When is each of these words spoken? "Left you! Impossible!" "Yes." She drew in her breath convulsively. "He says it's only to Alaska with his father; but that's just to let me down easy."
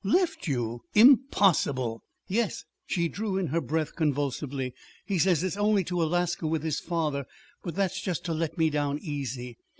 "Left 0.03 0.47
you! 0.47 0.81
Impossible!" 0.95 2.01
"Yes." 2.27 2.65
She 2.87 3.07
drew 3.07 3.37
in 3.37 3.45
her 3.53 3.61
breath 3.61 3.95
convulsively. 3.95 4.73
"He 5.05 5.19
says 5.19 5.43
it's 5.43 5.55
only 5.57 5.83
to 5.83 6.01
Alaska 6.01 6.47
with 6.47 6.63
his 6.63 6.79
father; 6.79 7.27
but 7.63 7.75
that's 7.75 8.01
just 8.01 8.25
to 8.25 8.33
let 8.33 8.57
me 8.57 8.71
down 8.71 8.97
easy." 8.97 9.59